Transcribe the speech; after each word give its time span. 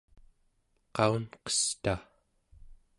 qaunqesta 0.95 1.93